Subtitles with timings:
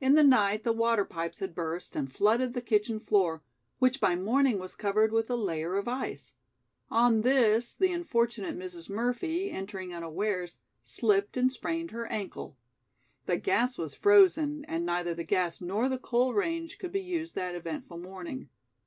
[0.00, 3.42] In the night the water pipes had burst and flooded the kitchen floor,
[3.78, 6.32] which by morning was covered with a layer of ice.
[6.90, 8.88] On this, the unfortunate Mrs.
[8.88, 12.56] Murphy, entering unawares, slipped and sprained her ankle.
[13.26, 17.34] The gas was frozen, and neither the gas nor the coal range could be used
[17.34, 18.48] that eventful morning.